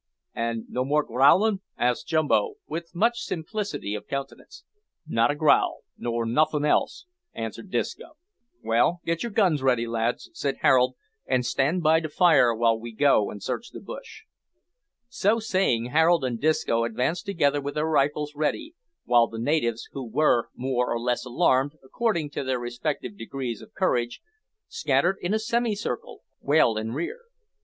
[0.33, 4.63] "An' no more growlin'?" asked Jumbo, with much simplicity of countenance.
[5.05, 8.17] "Not a growl, nor nothin' else," answered Disco.
[8.63, 10.95] "Well, get your guns ready, lads," said Harold,
[11.27, 14.23] "and stand by to fire while we go and search the bush."
[15.07, 18.73] So saying, Harold and Disco advanced together with their rifles ready,
[19.05, 23.75] while the natives, who were more or less alarmed, according to their respective degrees of
[23.75, 24.19] courage,
[24.67, 27.19] scattered in a semicircle well in rear.